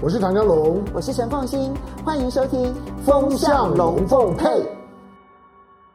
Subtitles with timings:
[0.00, 2.72] 我是唐江龙，我是陈凤新，欢迎收听
[3.04, 4.46] 《风向龙凤配》。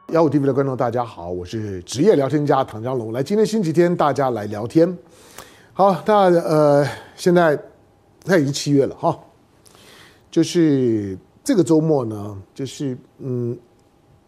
[0.08, 3.10] 幺五 TV 的观众，大家好，我是职业聊天家唐江龙。
[3.14, 4.94] 来，今天星期天，大家来聊天。
[5.72, 6.86] 好，那呃，
[7.16, 9.18] 现在现在已经七月了哈，
[10.30, 13.58] 就是这个周末呢，就是嗯，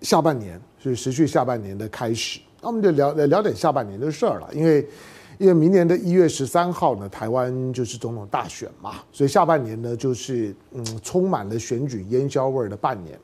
[0.01, 4.89] 下半年是持续下半年的开始，那我们就聊聊点下半年的事儿了，因为。
[5.39, 13.19] 因为明年的一月十三号呢，台湾就是总统大选嘛，所以下半年呢就是嗯充满了选举烟硝味的半年。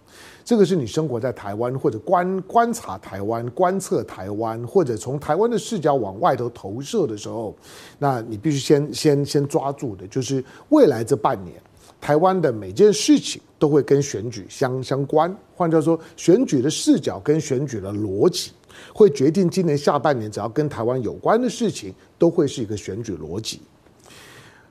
[0.45, 7.55] 这个是你生活在台湾或者观观察台湾、观测台湾，或者从台湾的视角往外头投射的时候，
[7.99, 11.57] 那你必须先 先先抓住的就是未来这半年，
[12.01, 15.35] 台湾的每件事情都会跟选举相相关。
[15.55, 18.51] 换句话说，选举的视角跟选举的逻辑。
[18.95, 23.61] 会决定今年下半年，只要跟台湾有关的事情，都会是一个选举逻辑。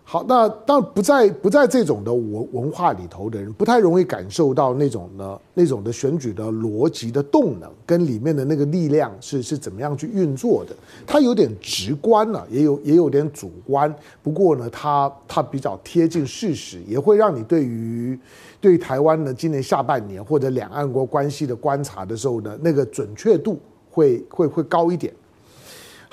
[0.03, 10.75] 好，那当不在不在这种的文文化里头的人，不太容易感受到那种呢那种的选举的逻辑的动能跟里面的那个力量是是怎么样去运作的。
[11.07, 13.95] 它有点直观了，也有也有点主观。
[14.21, 18.19] 不过呢，它它比较贴近事实，也会让你对于
[18.59, 23.57] 对于台湾呢今年下半年或者两岸国关系的观察的时候呢，那个准确度。
[23.91, 25.13] 会会会高一点。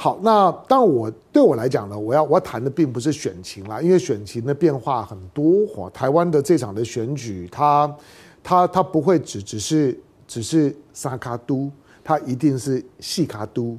[0.01, 5.91] 好，那当然我对我来讲呢，我要我要谈的并不是选情啦，因为选情的变化很多。
[5.91, 7.97] 台湾的这场的选举，它
[8.43, 11.69] 它它不会只只是只是三卡都，
[12.05, 13.77] 它一定是四卡都，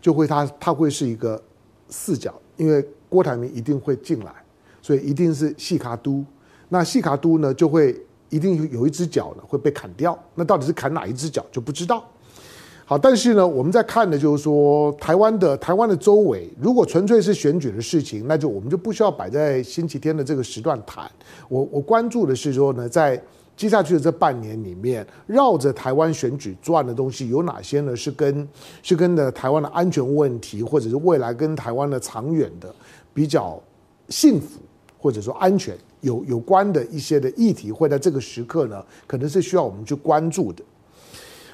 [0.00, 1.40] 就会它它会是一个
[1.88, 4.32] 四角，因为郭台铭一定会进来，
[4.82, 6.24] 所以一定是四卡都。
[6.68, 12.04] 那四卡都呢，就会一定有一只脚呢会被砍掉，那到底是砍哪一只脚就不知道。
[12.90, 21.08] 好，但是呢，我们在看的就是说，台湾的台湾的周围，如果纯粹是选举的事情，那就我们就不需要摆在星期天的这个时段谈。
[21.48, 23.22] 我我关注的是说呢，在
[23.56, 27.94] 接下去的这半年里面，绕着台湾选举转的东西有哪些呢？
[27.94, 28.48] 是跟
[28.82, 32.74] 是跟的台湾的安全问题，或者是未来跟台湾的长远的
[33.14, 33.62] 比较
[34.08, 34.58] 幸福
[34.98, 40.64] 或者说安全有有关的一些的议题，会在这个时刻呢，可能是需要我们去关注的。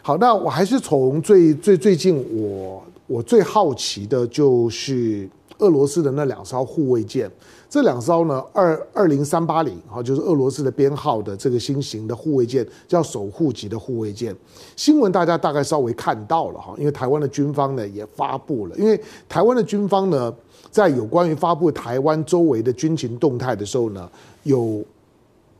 [0.06, 5.28] 好，那我还是从最最最近我我最好奇的就是
[5.58, 7.28] 俄罗斯的那两艘护卫舰，
[7.68, 14.32] 这两艘呢，二二零三八零，哈，就是俄罗斯的编号的这个新型的护卫舰，叫守护级的护卫舰。
[14.76, 20.32] 新闻大家大概稍微看到了哈，因为台湾的军方呢也发布了，因为台湾的军方呢
[20.70, 24.08] 在有关于发布台湾周围的军情动态的时候呢，
[24.44, 24.84] 有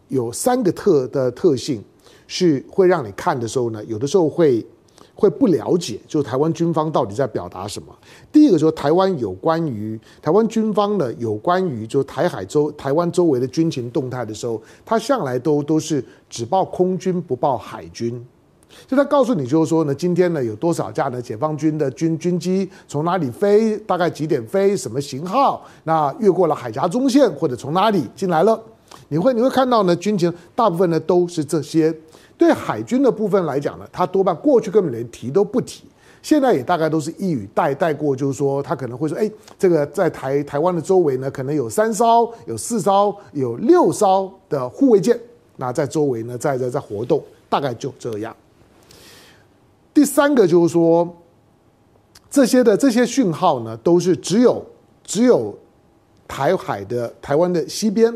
[0.06, 1.82] 有三个特的特性。
[2.26, 4.64] 是会让你看的时候呢，有的时候会
[5.14, 7.88] 会不了解，就台湾军方到底在表达什么。
[8.30, 18.22] 第一个说台湾有关于台湾军方呢，有关于就台海周台湾周围的军情动态的时候，他向来都都是只报空军不报海军，
[18.86, 28.60] 就他告诉你就是说呢，今天呢有多少架的解放军的军军机从哪里飞，大概几点飞，什么型号，那越过了海峡中线或者从哪里进来了，
[29.08, 31.94] 你会你会看到呢军情大部分呢都是这些。
[32.38, 35.84] 对海军的部分来讲呢，他多半过去根本连提都不提，
[36.20, 45.18] 现在也大概都是一语带带过，就是说他可能会说，哎，这个在台台湾的周围呢，可能有三艘、有四艘、有六艘的护卫舰，
[45.56, 48.36] 那在周围呢，在在在活动，大概就这样。
[49.94, 51.08] 第三个就是说，
[52.28, 54.62] 这些的这些讯号呢，都是只有
[55.02, 55.58] 只有
[56.28, 58.12] 台海的台湾的西边，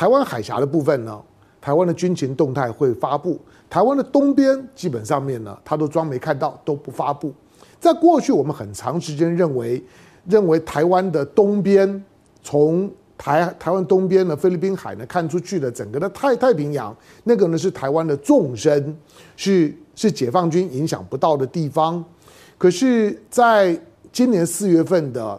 [0.00, 1.20] 台湾海峡的部分呢，
[1.60, 3.38] 台湾的军情动态会发布。
[3.68, 7.30] 台湾的东边基本上面呢，他都装没看到，都不发布。
[7.78, 9.84] 在过去，我们很长时间认为，
[10.24, 12.02] 认为台湾的东边，
[12.42, 18.96] 从台台湾东边的菲律宾海呢看出去的整个的太太平洋，那个呢是台湾的纵深，
[19.36, 22.02] 是是解放军影响不到的地方。
[22.56, 23.78] 可是，在
[24.10, 25.38] 今年四月份的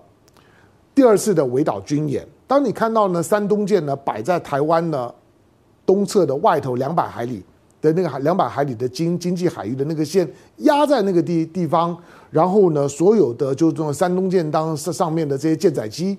[0.94, 5.16] 第二次的围岛军演，当你看到呢山东舰呢摆在台湾的
[5.86, 7.42] 东侧的外头两百海里。
[7.82, 10.28] 的那个海两百海里的经经济海域的那个线
[10.58, 11.98] 压在那个地地方，
[12.30, 16.16] 然后呢，所有的就这种山东舰当上上面的这些舰载机，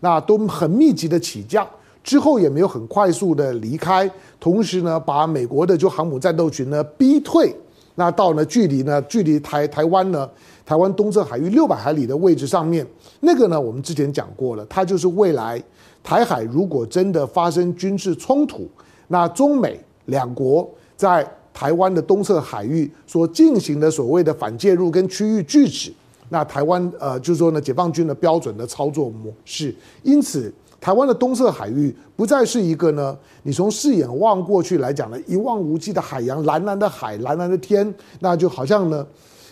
[0.00, 1.64] 那都很密集的起降，
[2.02, 4.10] 之后也没有很快速的离开，
[4.40, 7.54] 同时呢，把美国的就航母战斗群呢逼退，
[7.94, 10.28] 那到呢距离呢距离台台湾呢
[10.66, 12.84] 台湾东侧海域六百海里的位置上面，
[13.20, 15.62] 那个呢我们之前讲过了，它就是未来
[16.04, 18.68] 台海如果真的发生军事冲突，
[19.08, 20.70] 那中美两国。
[20.96, 25.92] 在台湾的东侧海域所进行的所谓的反介入跟区域拒止，
[26.28, 29.74] 那台湾呃就是说呢，解放军的标准的操作模式，
[30.04, 39.04] 因此台湾的东侧海域不再是一个呢，你从视野望过去来讲呢，一望无际的海洋，蓝蓝的海，蓝蓝的天，那就好像呢，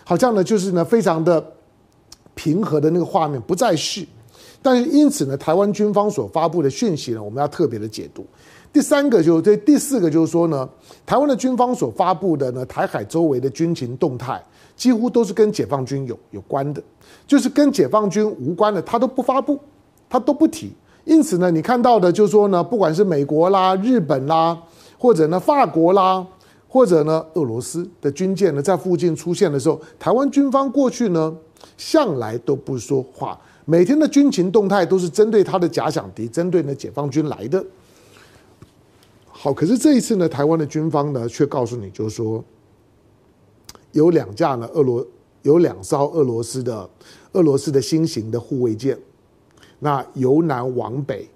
[0.04, 1.44] 好像呢，就是呢，非常的
[2.36, 4.06] 平和的那个画面不再是。
[4.62, 8.24] 但是因此呢，台湾军方所发布的讯息呢，我们要特别的解读。
[8.72, 10.66] 第三个就是这第四个就是说呢，
[11.04, 14.42] 台湾的军方所发布的呢，台海周围的军情动态，
[14.76, 16.82] 几乎都是跟解放军有有关的，
[17.26, 19.58] 就是跟解放军无关的，他都不发布，
[20.08, 20.72] 他都不提。
[21.04, 24.56] 因此呢，你看到的就是说呢，不管是美国啦、日本啦，
[24.96, 26.24] 或者呢法国啦，
[26.68, 31.36] 或者呢俄罗斯的军舰呢在附近出现的时候，台湾军方过去呢
[31.76, 37.64] 向来都不说话，每天的军情动态都是针对他的假想敌，针对呢解放军来的。
[39.26, 42.44] 好，可是这一次呢，台湾的军方呢，却告诉你，就是说，
[43.92, 45.04] 有两架呢，俄罗
[45.42, 46.88] 有两艘俄罗斯的
[47.32, 48.96] 俄罗斯的新型的护卫舰，
[49.80, 51.28] 那由南往北，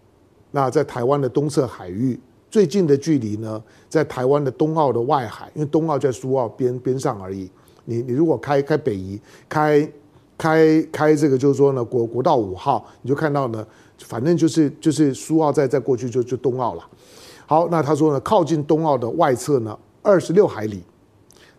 [0.53, 2.19] 那在台湾的东侧海域
[2.49, 7.51] 最近的距离呢，在台湾的东澳的外海，因为东澳在苏澳边边上而已。
[7.85, 9.89] 你你如果开开北移，开
[10.39, 13.67] 开开这个就是说呢，国国道五号，你就看到呢，
[13.99, 16.83] 反正就是就是苏澳再再过去就就东澳了。
[17.47, 20.83] 好，那他说呢，靠近东澳的外侧呢，二十六海里，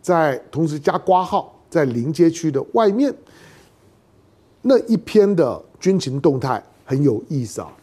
[0.01, 3.13] 在同时加括号，在临街区的外面，
[4.61, 7.73] 那一篇的军情动态很有意思啊。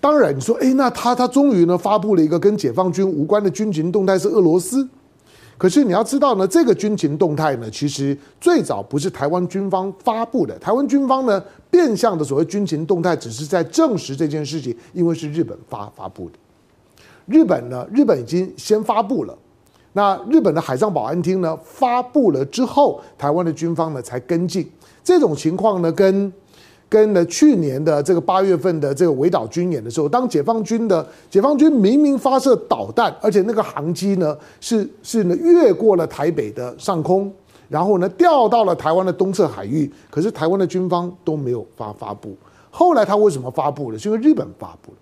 [0.00, 4.88] 当然，你说，哎，那他他终于呢发布了一个跟解放军无关的军情动态，是俄罗斯。
[5.56, 16.34] 可是你要知道呢，这个军情动态呢，其实最早不是台湾军方发布的，台湾军方呢变相的所谓军情动态，只是在证实这件事情，因为是日本发发布的。
[17.26, 17.86] 日本呢？
[17.90, 19.34] 日本已经先发布了，
[19.94, 24.70] 那日本的海上保安厅呢发布了之后，台湾的军方呢才跟进。
[25.02, 26.30] 这种情况呢，跟
[26.94, 37.28] 跟呢去年的这个八月份的这个围岛军演的时候，当解放军的解放军明明发射导弹，而且那个航机呢是是呢越过了台北的上空，
[37.68, 42.36] 然后呢掉到了台湾的东侧海域，可是台湾的军方都没有发发布。
[42.70, 43.98] 后来他为什么发布了？
[43.98, 44.98] 是因为日本发布了。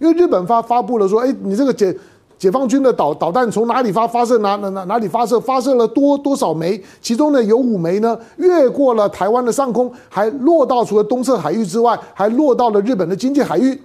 [0.00, 1.96] 因为日本发发布了说，哎，你这个解
[2.42, 6.82] 解放军的导导弹从哪里发发射哪哪哪哪里发射发射了多多少枚？
[7.00, 13.80] 其中呢有五枚呢越过了台湾的上空，还落到除了东侧海域之外，还落到了日本的经济海域。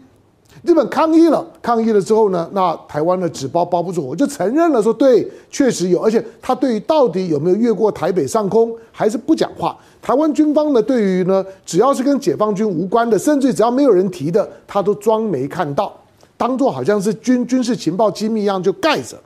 [0.64, 9.78] 日本抗议了，抗议了之后呢，那台湾的纸包包不住我，就承认了说，对，确实有，而且他对于到底有没有越过台北上空还是不讲话。
[10.02, 15.94] 台湾军方呢，对于呢只要是跟解放军无关的，甚至只要没有人提的，他都装没看到。
[16.38, 19.18] 当做好像是军军事情报机密一样就盖着。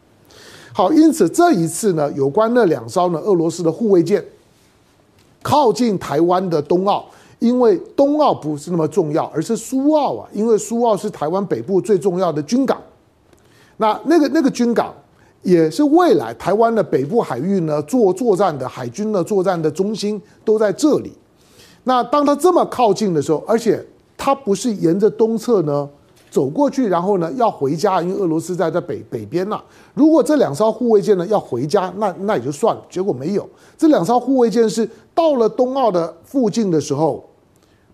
[0.74, 4.24] 好，因此这一次呢，有关那两艘呢俄罗斯的护卫舰
[5.44, 7.06] 靠近台湾的东澳，
[7.40, 12.82] 因为东澳不是那么重要，而是苏澳啊，因为苏澳是台湾北部最重要的军港。
[13.76, 14.94] 那那个那个军港
[15.42, 21.12] 也是未来台湾的北部海域呢作作战的海军的作战的中心都在这里。
[21.84, 23.86] 那当它这么靠近的时候，而且
[24.16, 25.90] 它不是沿着东侧呢。
[26.32, 29.62] 走过去，然后呢要回家，因为俄罗斯在在北北边呐。
[29.94, 32.82] 如果这两艘护卫舰呢要回家，那那也就算了。
[32.90, 33.48] 结果没有，
[33.78, 37.22] 这两艘护卫舰是到了东澳的附近的时候，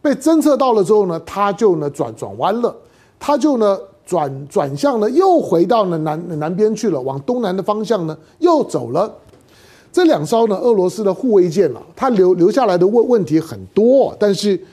[0.04, 2.74] 被侦测到了之后呢，它就呢转转弯了，
[3.20, 3.76] 它就呢
[4.06, 9.12] 转转向呢又回到了南南边去了，往东南的方向呢又走了。
[9.92, 14.64] 这两艘呢俄罗斯的护卫舰啊，它留留下来的问问题很多，但是。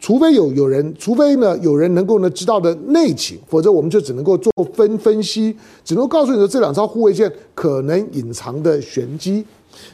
[0.00, 5.54] 除非有有人，除非呢有人能够呢知道的内情，否则我们就只能够做分分析，
[5.84, 9.44] 只能告诉你说这两艘护卫舰可能隐藏的玄机。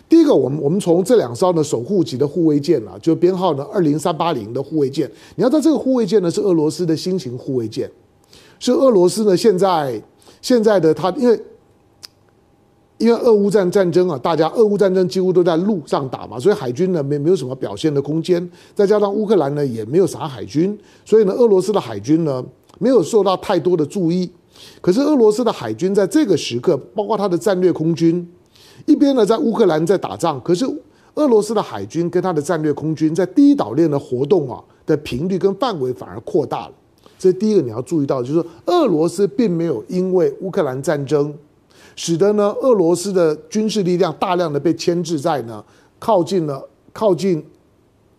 [0.08, 7.90] 第一个，我们我们从这两艘呢守护级的护卫舰啊，就编号呢二零三八零的护卫舰，你要知道这个护卫舰呢是俄罗斯的新型护卫舰，
[8.60, 10.00] 是俄罗斯呢现在
[10.40, 11.38] 现在的它因为。
[12.98, 18.50] 因为俄乌战战争啊，大家俄乌战争几乎都在陆上打嘛，所以海军呢没没有什么表现的空间。
[18.74, 22.42] 再加上乌克兰呢也没有啥海军，所以呢俄罗斯的海军呢
[22.78, 24.30] 没有受到太多的注意。
[24.80, 28.26] 可是俄罗斯的海军在这个时刻，包括他的战略空军，
[28.86, 30.64] 一边呢在乌克兰在打仗，可是
[31.16, 36.72] 俄罗斯的海军跟他的战略空军在第一岛链的活动啊的频率跟范围反而扩大了。
[37.18, 41.34] 这第一个你要注意到，就是说俄罗斯并没有因为乌克兰战争。
[41.96, 45.64] 使得呢，俄罗斯的军事力量大量的被牵制在呢
[45.98, 46.62] 靠近了
[46.92, 47.44] 靠近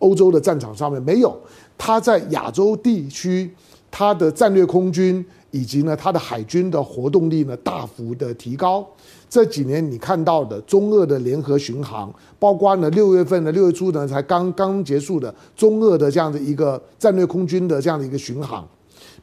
[0.00, 1.34] 欧洲的战场上面，没有，
[1.78, 3.50] 他在亚洲地区，
[3.90, 8.86] 他的战略空军以及呢他的海军的活动力呢大幅的提高。
[9.30, 18.66] 这几年你看到的中俄的联合巡航，包括呢六月份的六月初呢才刚刚结束的中俄的这样的一个战略空军的这样的一个巡航。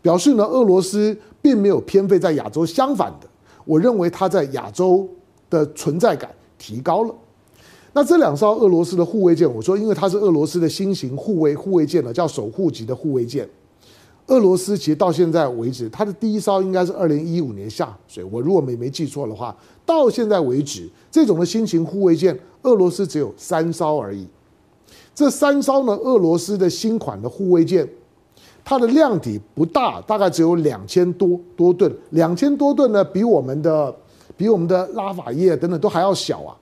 [0.01, 3.27] 表示呢，俄罗斯并没有偏废在亚洲，相反的，
[3.65, 5.07] 我认为它在亚洲
[5.49, 7.13] 的存在感提高了。
[7.93, 13.47] 那这两艘俄罗斯的护卫舰，我说，因为它是俄罗斯的新型护卫护卫舰呢，叫守护级的护卫舰。
[14.27, 19.55] 俄罗斯其实到现在为止，它的第一艘应该是二零一五年下水，我如果没没记错的话，
[19.85, 24.27] 到现在为止，这种的新型护卫舰，俄罗斯只有三艘而已。
[25.13, 27.87] 这三艘呢，俄罗斯的新款的护卫舰，
[28.65, 33.95] 它的量体不大，大概只有两千多多吨，两千多吨呢，比我们的
[34.35, 36.57] 比我们的拉法叶等等都还要小啊，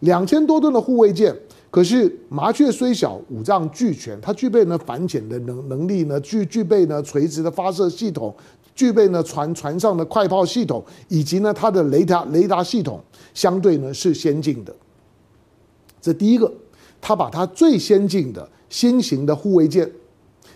[0.00, 1.34] 两千多吨的护卫舰。
[1.70, 4.20] 可是麻雀虽小，五脏俱全。
[4.20, 8.34] 它具备呢反潜的能能力呢，具具备呢垂直的发射系统，
[8.74, 13.00] 具备呢船船上的快炮系统，以及呢它的雷达雷达系统，
[13.32, 14.74] 相对呢是先进的。
[16.00, 16.52] 这第一个，
[17.00, 19.90] 它把它最先进的新型的护卫舰、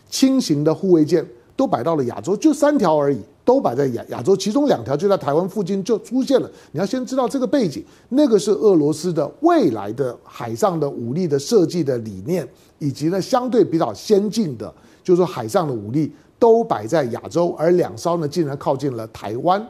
[0.08, 3.18] 轻型的护卫舰都摆到了亚洲，就三条而已。
[3.44, 6.50] 都摆在亚亚洲，其中两条就在台湾附近就出现了。
[6.72, 12.46] 你要先知道这个背景，那个是俄罗斯的未来的海上的武力的设计的理念，
[12.78, 14.70] 以及呢相对比较先进的，
[15.02, 19.66] 就是说海上的武力都摆在亚洲，而两艘呢竟然靠近了台湾。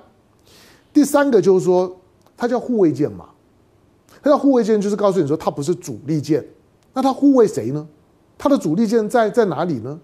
[0.93, 1.97] 第三个就是说，
[2.37, 3.27] 它叫护卫舰嘛，
[4.21, 6.45] 它叫护卫舰，就是告诉你说它不是主力舰，
[6.95, 7.87] 那它护卫谁呢？
[8.37, 10.01] 它的主力舰在在哪里呢？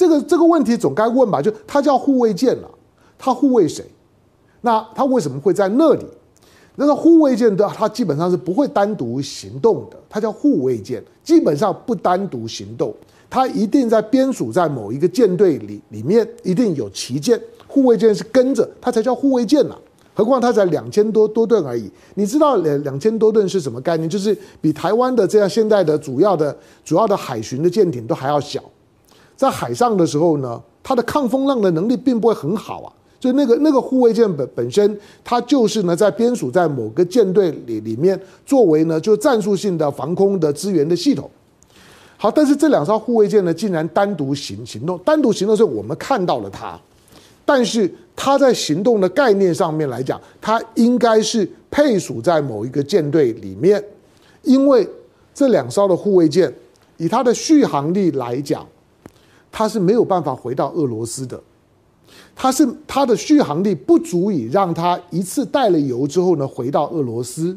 [0.00, 1.42] 这个这个问题总该问吧？
[1.42, 2.70] 就它叫护卫舰了，
[3.18, 3.84] 它护卫谁？
[4.62, 6.06] 那它为什么会在那里？
[6.76, 12.94] 那个护卫舰的它基本上是不会单独行动的，它叫护卫舰，基本上不单独行动，
[13.28, 19.76] 它一定在编属在某一个舰队里里面，一定有旗舰，护卫舰是跟着它才叫护卫舰呢。
[20.14, 21.90] 何况它才两千多多吨而已。
[22.14, 24.08] 你知道两两千多吨是什么概念？
[24.08, 28.62] 就是比台湾的这样现在的主要的主要的海巡的舰艇都还要小。
[29.40, 32.92] 在海上的时候呢，它的抗风浪的能力并不会很好啊。
[33.18, 41.30] 就那个那个护卫舰本本身，它就是呢在编属在某个舰队里里面，作为呢就战术性的防空的支援的系统。
[42.18, 46.78] 好，但是这两艘护卫舰呢，竟然单独行行动，单独行动的时候我们看到了它，
[47.46, 53.82] 但是它在行动的概念上面来讲，它应该是配属在某一个舰队里面，
[54.42, 54.86] 因为
[55.32, 56.52] 这两艘的护卫舰
[56.98, 58.66] 以它的续航力来讲。
[59.52, 61.40] 他是没有办法回到俄罗斯的，
[62.36, 67.56] 他是他的续航力不足以让他一次带了油之后呢回到俄罗斯，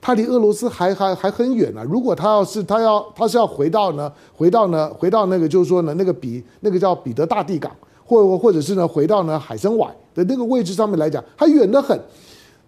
[0.00, 1.84] 他离俄罗斯还还还很远呢、啊。
[1.88, 7.70] 如果他要是他要他是要回到呢回到呢回到那个就是说呢那个彼那个叫彼得大帝港，
[8.04, 11.98] 或或者是呢回到呢海参崴的那个位置上面来讲，还远得很。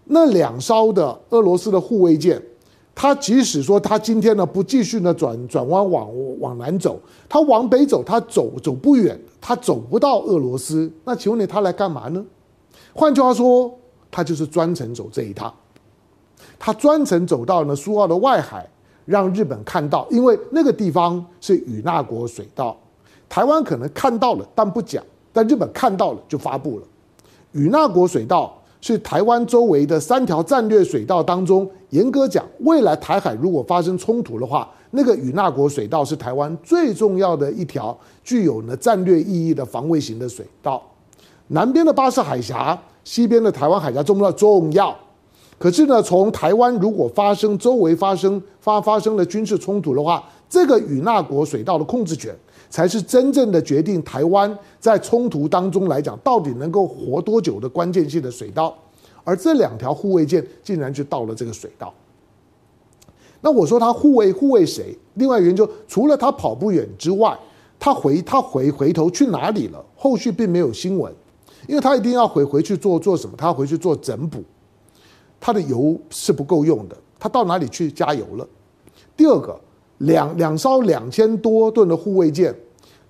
[0.06, 2.42] 那两艘的俄罗斯的护卫舰。
[2.96, 6.08] 他即使说他今天呢不继续呢转转弯往
[6.38, 10.88] 往南走，他往北走，他走走不远，他走不到俄罗斯。
[11.04, 12.24] 那请问你他来干嘛呢？
[12.92, 13.76] 换句话说，
[14.12, 15.52] 他就是专程走这一趟。
[16.58, 18.64] 他专程走到呢苏澳的外海，
[19.04, 22.76] 让日本看到，因为那个地方是与那国水道，
[23.28, 26.86] 台湾可能看到了但不讲，但日本看到了就发布了
[27.50, 28.56] 与那国水道。
[28.86, 40.82] 是台湾周围的三条战略水道当中，严格讲，未来台海如果发生冲突的话，那个与那国水道是台湾最重要的一条具有呢战略意义的防卫型的水道。
[41.46, 44.94] 南边的巴士海峡，西边的台湾海峡重不重要？
[45.58, 52.36] 可是呢，从台湾如果发生周围发生发发生了军事冲突的话，这个与那国水道的控制权。
[52.74, 58.76] 才是真正的决定台湾在冲突当中来讲到底能够活多久的关键性的水道，
[59.22, 61.94] 而这两条护卫舰竟然就到了这个水道。
[63.40, 64.92] 那我说他护卫护卫谁？
[65.14, 67.38] 另外一个原因就除了他跑不远之外，
[67.78, 69.80] 他回他回回头去哪里了？
[69.94, 71.14] 后续并没有新闻，
[71.68, 73.36] 因为他一定要回回去做做什么？
[73.38, 74.42] 他回去做整补，
[75.38, 78.44] 他的油是不够用的，他到哪里去加油了？
[79.16, 79.56] 第二个，
[79.98, 82.52] 两两艘两千多吨的护卫舰。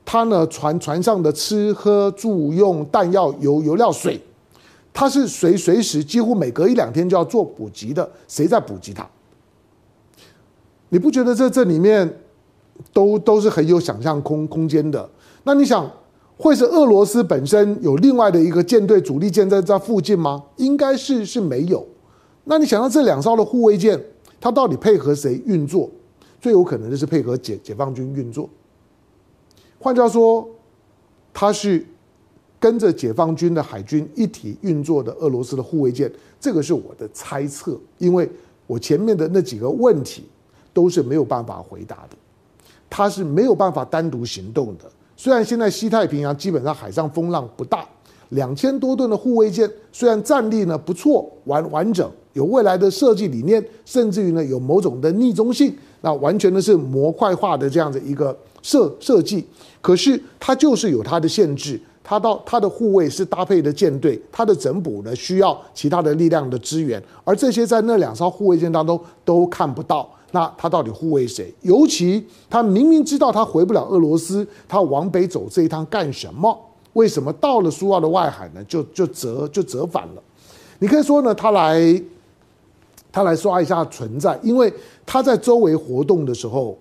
[0.04, 4.20] 它呢，船船上的吃喝住用弹药油油料水，
[4.92, 8.08] 它是随随时几乎每隔一两天就要做补给的。
[8.28, 9.08] 谁在补给它？
[10.90, 12.20] 你不觉得这这里面
[12.92, 15.08] 都都是很有想象空空间的？
[15.44, 15.90] 那你想，
[16.36, 20.42] 会是俄罗斯本身有另外的一个舰队主力舰在这附近吗？
[20.56, 21.84] 应该是是没有。
[22.44, 24.00] 那你想到这两艘的护卫舰，
[24.40, 25.90] 它到底配合谁运作？
[26.40, 28.48] 最有可能的是配合解解放军运作。
[29.84, 30.48] 换句话说，
[31.30, 31.84] 它是
[32.58, 36.10] 跟着解放军的海军一体运作的俄罗斯的护卫舰，
[36.40, 38.26] 这个是我的猜测，因为
[38.66, 40.24] 我前面的那几个问题
[40.72, 42.16] 都是没有办法回答的，
[42.88, 47.86] 它是没有办法单独行动的，虽然现在西太平洋基本上海上风浪不大，
[48.30, 59.46] 两千多吨的护卫舰虽然战力呢不错，完完整，有未来的设计理念，甚至于呢有某种的逆中性，那完全的是模块化的这样的一个设设计，
[59.82, 61.78] 可是它就是有它的限制。
[62.02, 70.08] 它到它的护卫是搭配的舰队，它的整补呢需要其他的力量的支援，而这些在那两艘护卫舰当中都看不到。
[70.32, 71.54] 那他到底护卫谁？
[71.62, 76.58] 尤其他明明知道他回不了俄罗斯，他往北走这一趟干什么？
[76.92, 78.62] 为什么到了苏澳的外海呢？
[78.64, 80.22] 就就折就折返了？
[80.80, 82.02] 你可以说呢，他来
[83.10, 84.70] 他来刷一下存在，因为
[85.06, 86.76] 他在周围活动的时候，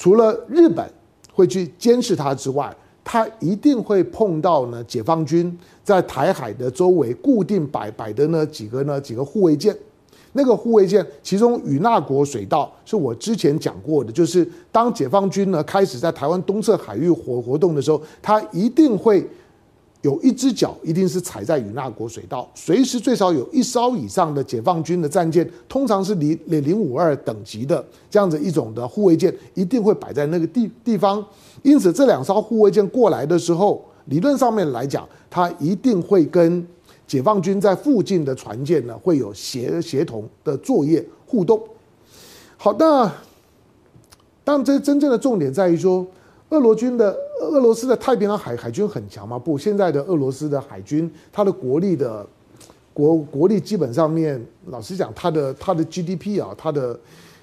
[0.00, 0.90] 除了日本
[1.30, 2.74] 会去监视他之外。
[3.02, 9.76] 他一定会碰到呢，解放军在台海的周围固定摆摆的那几个呢几个护卫舰，
[10.34, 19.26] 那个护卫舰，其中与那国水道是我之前讲过的，就是当解放军呢开始在台湾东侧海域活活动的时候，他一定会。
[20.02, 31.22] 有一只脚一定是踩在与那国水道，随时最少有一艘以上的解放军的战舰，通常是零零零五二等级的这样子一种的护卫舰，一定会摆在那个地地方。
[31.62, 36.66] 因此，这两艘护卫舰过来的时候，理论上面来讲，它一定会跟
[37.06, 41.60] 解放军在附近的船舰呢会有协协同的作业互动。
[42.56, 43.12] 好，那
[44.42, 46.06] 但，这真正的重点在于说。
[46.50, 49.38] 俄罗军的俄罗斯的太平洋海海军很强吗？
[49.38, 52.26] 不，现在的俄罗斯的海军，它的国力的
[52.92, 56.98] 国国力基本上面，老实讲，它的它的 GDP 啊，它的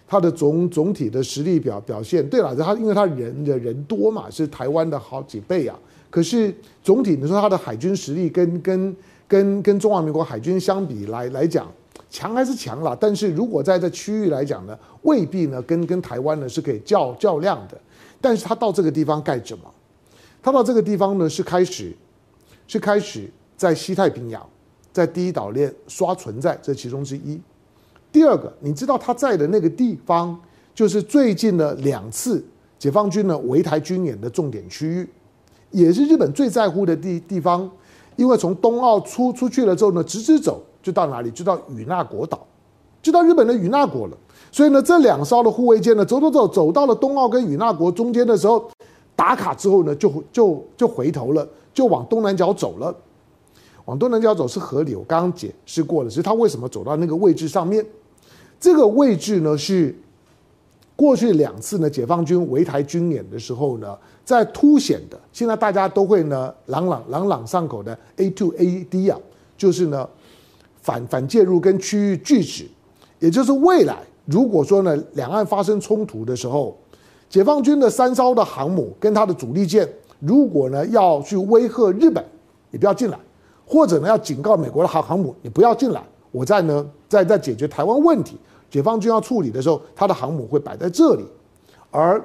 [0.07, 5.77] 它的总总体的实力表表现，对了，它因为它人的人多嘛，是台湾的好几倍啊。
[6.09, 8.95] 可是总体你说它的海军实力跟跟
[9.27, 11.67] 跟跟中华民国海军相比来来讲，
[12.09, 12.95] 强还是强了。
[12.99, 17.77] 但是如果在这区域来讲呢，未必呢跟跟台湾呢是可以较较量的。
[18.21, 19.63] 但是他到这个地方干什么？
[20.47, 21.93] 他到这个地方呢，是开始，
[22.67, 24.41] 是开始在西太平洋，
[24.93, 27.37] 在第一岛链刷存在，这其中之一。
[28.13, 30.39] 第二个，你知道他在的那个地方，
[30.73, 32.41] 就是最近的两次
[32.79, 35.09] 解放军呢围台军演的重点区域，
[35.71, 37.69] 也是日本最在乎的地地方。
[38.15, 41.29] 因为从东澳出出去了之后呢，直直走就到哪里？
[41.31, 42.47] 就到与那国岛，
[43.01, 44.17] 就到日本的与那国了。
[44.49, 48.71] 所以呢，这两艘的护卫舰呢，走走走，走到了东澳跟与那国中间的时候，
[49.17, 52.95] 打卡之后呢，就就就回头了，就往东南角走了。
[53.85, 57.83] 往东南角走是合理，我刚刚解释过了，是他为什么走到那个位置上面。
[58.59, 59.97] 这个位置呢，是
[60.95, 65.19] 过去两次呢解放军围台军演的时候呢，在凸显的。
[65.33, 69.17] 现在大家都会呢朗朗朗朗上口的 A to A D 啊，
[69.57, 70.07] 就是呢
[70.81, 72.67] 反反介入跟区域拒止，
[73.19, 73.97] 也就是未来。
[74.25, 76.77] 如果说呢，两岸发生冲突的时候，
[77.29, 79.87] 解放军的三艘的航母跟它的主力舰，
[80.19, 82.23] 如果呢要去威吓日本，
[82.71, 83.17] 你不要进来；
[83.65, 86.01] 或者呢要警告美国的航航母，你不要进来。
[86.31, 88.37] 我在呢在在解决台湾问题，
[88.69, 91.25] 解放军要处理的时候，它的航母会摆在这里，
[91.91, 92.23] 而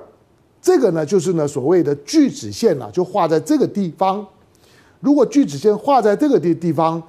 [0.60, 4.24] 这个呢就是呢所谓的拒止线呢，就画在这个地方。
[5.00, 7.02] 如果拒止线画在这个地地方。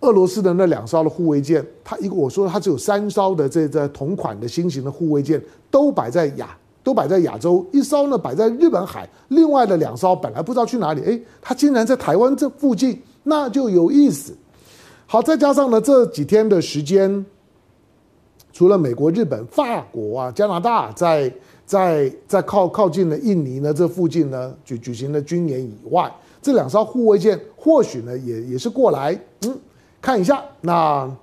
[0.00, 6.56] 俄罗斯的那两艘的护卫舰，它一个我说它只有三艘的这这同款的新型的护卫舰，都摆在亚
[6.88, 14.34] 都摆在亚洲，一艘呢摆在日本海，另外的两艘本来不知道去哪里，诶，它竟然在台湾这附近，那就有意思。
[15.04, 17.26] 好，再加上呢这几天的时间，
[18.54, 21.30] 除了美国、日本、法国啊、加拿大在
[21.66, 29.54] 在在靠靠近的印尼呢这附近呢举举行了军演以外，这两艘护卫舰或许呢也也是过来，嗯。
[30.00, 31.14] 看一下，那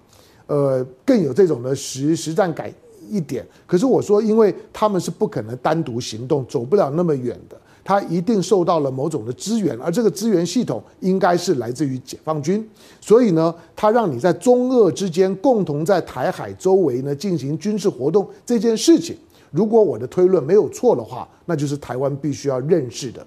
[0.46, 2.72] 呃更有这种的实实战感
[3.10, 3.46] 一点。
[3.66, 12.68] 可是我说，因为他们是不可能单独行动，走不了那么远的，他一定受到了某种的支援，而这个支援系统应该是来自于解放军。
[13.02, 19.16] 所以呢，他让你在中俄之间共同在台海周围呢进行军事活动这件事情，
[19.52, 23.26] 如果我的推论没有错的话，那就是台湾必须要认识的。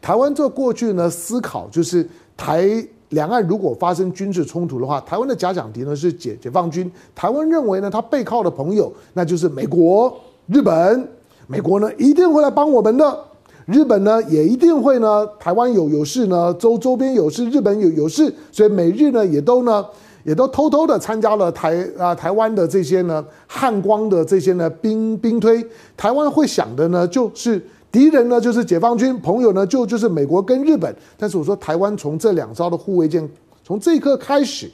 [0.00, 2.86] 台湾这过去呢思考就是台。
[3.10, 6.90] 两岸如果发生军事冲突的话，台湾的假想敌呢是解解放军。
[7.14, 10.14] 台湾认为呢，他背靠的朋友那就是美国、
[10.46, 11.08] 日本。
[11.46, 13.18] 美国呢一定会来帮我们的，
[13.64, 15.26] 日本呢也一定会呢。
[15.40, 19.82] 台湾有有事呢，周周边有事，日本有有事，所以美日呢也都呢
[20.24, 25.66] 也都偷偷的参加了台啊台湾的这些呢汉光的这些呢兵兵推。
[25.96, 27.62] 台湾会想的呢就是。
[27.90, 30.94] 敌人呢就是解放军，朋友呢就就是美国跟日本。
[31.16, 33.28] 但是我说台湾从这两艘的护卫舰，
[33.64, 34.70] 从这一刻开始，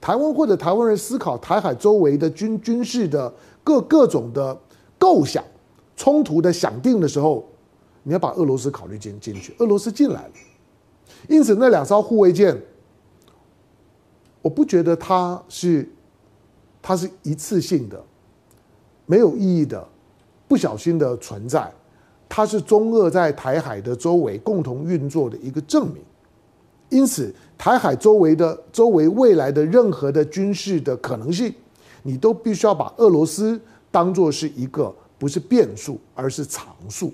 [0.00, 4.58] 台湾或者台湾人思考台海周围的军军事的各各种的
[4.98, 5.44] 构想、
[5.96, 7.46] 冲突的想定的时候，
[8.02, 9.54] 你要把俄罗斯考虑进进去。
[9.58, 10.32] 俄罗斯进来了，
[11.28, 12.60] 因此那两艘护卫舰，
[14.42, 15.88] 我不觉得它是
[16.82, 18.02] 它是一次性的、
[19.06, 19.86] 没有意义的、
[20.48, 21.72] 不小心的存在，
[22.28, 26.02] 它是中俄在台海的周围共同运作的一个证明。
[26.88, 31.52] 因此，台海周围的周围未来的任何的军事的可能性，
[32.02, 33.60] 你都必须要把俄罗斯
[33.90, 37.12] 当做是一个不是变数，而是常数。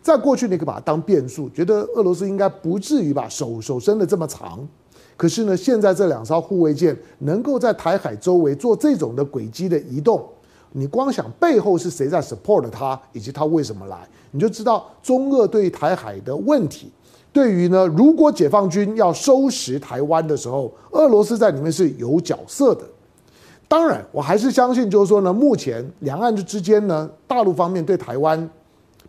[0.00, 4.66] 在过去，你可以把它当变数，觉得俄罗斯应该不至于把手手伸的这么长。
[5.16, 10.24] 可是呢，现在这两艘护卫舰能够在台海周围做这种的轨迹的移动，
[10.72, 13.98] 你光想背后是谁在 support 他，以及他为什么来，
[14.30, 16.90] 你就知道中俄对台海的问题。
[17.32, 22.82] 对于呢，如果解放军要收拾台湾的时候，俄罗斯在里面是有角色的。
[23.66, 28.48] 当然，我还是相信，就是说呢，目前两岸之间呢，大陆方面对台湾。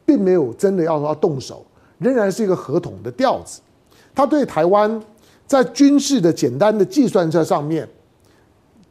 [0.06, 1.64] 并没有真的要要动手，
[2.00, 3.62] 仍然是一个合同的调子。
[4.16, 5.00] 他对台湾
[5.46, 7.88] 在军事的简单的计算在上面，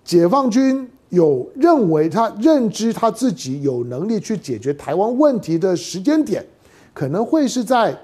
[0.05, 6.45] 解放军有认为他认知他自己有能力去解决台湾问题的时间点，
[6.93, 7.97] 可能会是在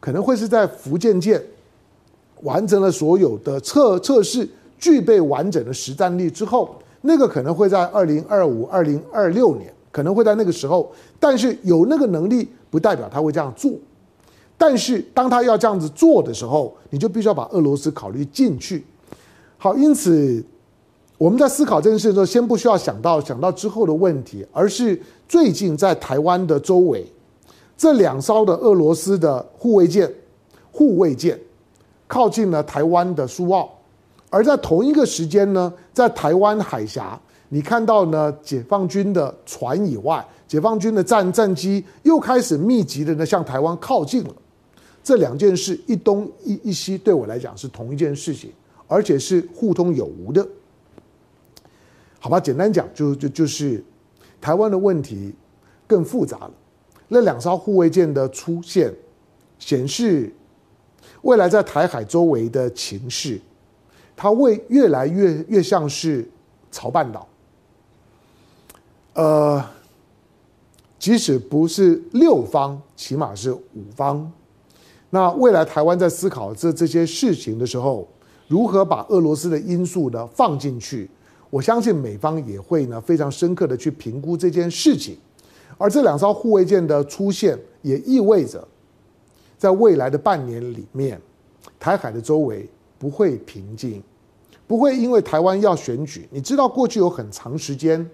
[0.00, 1.42] 可能会是在福建舰
[2.42, 9.72] 完成了所有的测测试，具备完整的实战力之后，那个可能会在二零二五、二零二六年。
[9.94, 13.70] 可能会在那个时候，但是有那个能力不代表他会这样做。
[14.58, 18.84] 但是当他要这样子做的时候，你就必须要把俄罗斯考虑进去。
[19.56, 20.44] 好，因此
[21.16, 27.06] 我们在思考这件事的时候，先不需要想到想到之后的问题，而是最近在台湾的周围，
[27.76, 30.12] 这两艘的俄罗斯的护卫舰、
[30.72, 31.38] 护卫舰
[32.06, 33.70] 靠近了台湾的苏澳，
[34.28, 37.18] 而在同一个时间呢，在台湾海峡。
[37.50, 38.34] 你看到呢？
[38.42, 44.30] 解放军的船以外，解放军的战战机又开始密集的呢向台湾靠近了。
[45.04, 48.50] 这两件事一东一一西，对我来讲是同一件事情，
[48.88, 50.44] 而且是互通有无的。
[52.24, 53.84] 好吧，简单讲就就就是
[54.40, 55.34] 台湾的问题
[55.86, 56.50] 更复杂了。
[57.06, 58.90] 那两艘护卫舰的出现，
[59.58, 60.32] 显示
[61.20, 63.38] 未来在台海周围的情势，
[64.16, 66.26] 它会越来越越像是
[66.70, 67.28] 朝半岛。
[69.12, 69.62] 呃，
[70.98, 74.32] 即使不是六方，起码是五方。
[75.10, 78.08] 那未来台湾在思考这这些事情的时候，
[78.48, 81.10] 如何把俄罗斯的因素呢放进去？
[81.54, 85.16] 我相信美方也会呢非常深刻的去评估这件事情。
[85.78, 88.66] 而这两艘护卫舰的出现，也意味着
[89.56, 91.20] 在未来的半年里面，
[91.78, 94.02] 台海的周围不会平静，
[94.66, 96.26] 不会因为台湾要选举。
[96.32, 98.04] 你知道过去有很长时间。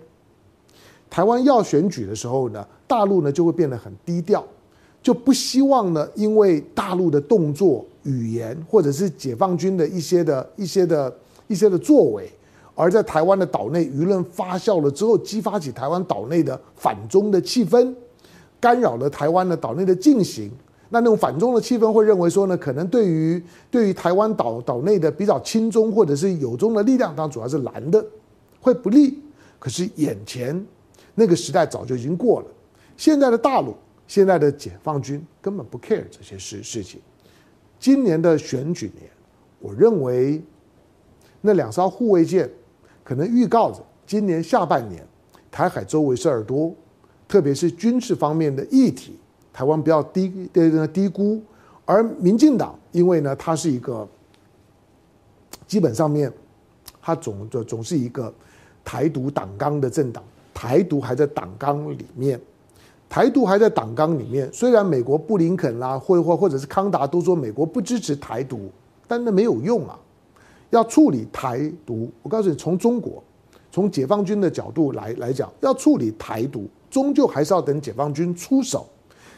[1.08, 4.46] 台湾要选举的时候呢，大陆呢就会变得很低调，
[5.02, 11.16] 就不希望呢，因为大陆的动作、语言，或者是解放军的一些的一些的
[11.48, 12.30] 一些的作为，
[12.80, 17.94] 而在台湾的岛内舆论发酵了之后，激发起台湾岛内的反中的气氛，
[18.58, 20.50] 干扰了台湾的岛内的进行。
[20.88, 28.04] 那那种反中的气氛会认为说呢，可能对于对于台湾岛岛内的比较亲中或者是有中的力量，当主要是蓝的，
[28.60, 29.20] 会不利。
[29.58, 30.66] 可是眼前。
[31.12, 32.46] 那个时代早就已经过了，
[32.96, 33.74] 现在的大陆，
[34.06, 37.00] 现在的解放军根本不 care 这些事事情。
[37.78, 39.10] 今年的选举年，
[39.58, 40.40] 我认为
[41.42, 42.48] 那两艘护卫舰
[43.10, 45.04] 可能预告着今年下半年
[45.50, 46.72] 台海周围事儿多，
[47.26, 49.18] 特别是军事方面的议题，
[49.52, 51.42] 台湾不要低低低估。
[51.84, 54.06] 而民进党，因为呢，它是一个
[55.66, 56.32] 基本上面，
[57.02, 58.32] 它总总总是一个
[58.84, 60.22] 台独党纲的政党。
[60.54, 62.40] 台独还在党纲里面，
[63.08, 64.48] 台独还在党纲里面。
[64.52, 68.70] 虽然美国布林肯啦，或或或者是康达都说美国不支持台独，
[69.08, 69.98] 但那没有用啊。
[70.70, 73.22] 要处理台独，我告诉你，从中国，
[73.70, 78.86] 从解放军的角度来来讲，要处理台独，终究还是要等解放军出手。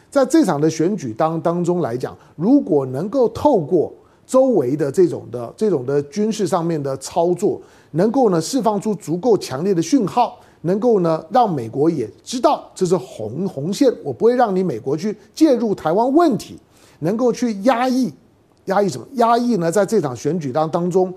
[0.09, 3.91] 在这场的选举当当中来讲，如果能够透过
[4.25, 10.39] 周围的这种的这种的军事上面的操作，能够呢释放出足够强烈的讯号。
[10.65, 16.57] 能够呢，让美国也知道这是红红线，我不会让你美国去介入台湾问题，
[16.99, 18.09] 能够去压抑，
[18.65, 19.05] 压抑什么？
[19.13, 19.71] 压抑呢？
[19.71, 21.13] 在这场选举当当中，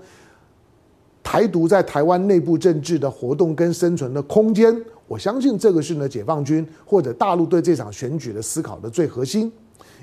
[1.23, 4.75] 台独在台湾内部政治的活动跟生存的空间，
[5.07, 9.51] 我相信这个是呢解放军或者大陆对这场选举的思考的最核心。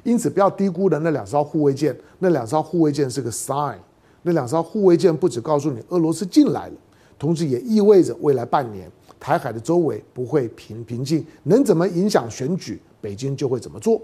[0.03, 3.77] 因此，不要低估了那两艘护卫舰，那两艘护卫舰是个 sign，
[4.23, 6.75] 那两艘护卫舰不只告诉你俄罗斯进来了，
[7.19, 8.91] 同时也意味着未来半年。
[9.21, 13.99] 台海的周围不会平平静，能怎么影响选举，北京就会怎么做。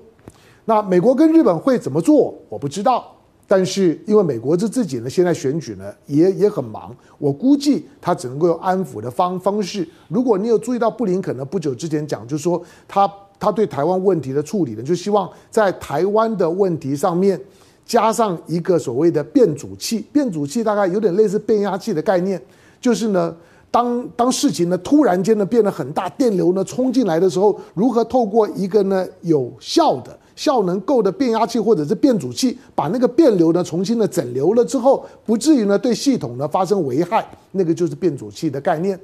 [0.65, 2.35] 那美国跟日本会怎么做？
[2.49, 3.15] 我不知道。
[3.51, 9.85] 但是因为美国这自己呢，现在选举呢也也很忙，我估计他只能够用安抚的方方式。
[10.07, 17.41] 如果你有注意到布林肯呢，不久之前讲，就是说他他对台湾问题的处理呢，就希望在台湾的问题上面
[17.85, 20.07] 加上一个所谓的变阻器。
[20.13, 22.41] 变阻器大概有点类似变压器的概念，
[22.81, 23.35] 就是呢，
[23.71, 30.17] 当当事情呢突然间呢变得很大，电流呢冲进来的时候，如何透过一个呢有效的。
[30.37, 38.99] 效能够的变压器或者是变阻器，把那个电流呢重新的整流了之后，不至于呢对系统呢发生危害，那个就是变阻器的概念。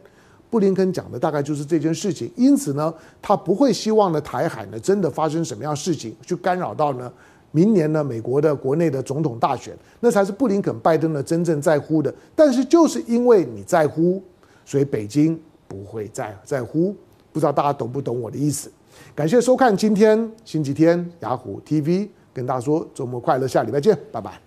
[0.48, 7.12] 布林肯讲的大概就是这件事情，因此呢，他不会希望呢台海呢真的发生什么样事情去干扰到呢
[7.50, 12.14] 明年呢美国的国内的总统大选，那才是布林肯拜登呢真正在乎的。
[12.34, 14.22] 但是就是因为你在乎，
[14.66, 16.94] 所以北京不会再在乎。
[17.32, 18.70] 不知道大家懂不懂我的意思？
[19.14, 24.45] 感谢收看今天星期天雅虎 TV，跟大家说周末快乐，下礼拜见，拜拜。